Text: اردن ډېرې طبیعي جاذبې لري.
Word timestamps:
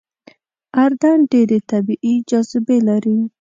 اردن 0.83 1.17
ډېرې 1.31 1.59
طبیعي 1.71 2.15
جاذبې 2.29 2.77
لري. 2.87 3.17